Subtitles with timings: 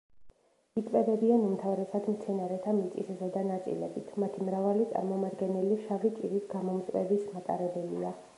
[0.81, 8.19] იკვებებიან უმთავრესად მცენარეთა მიწისზედა ნაწილებით; მათი მრავალი წარმომადგენელი შავი ჭირის გამომწვევის მატარებელია.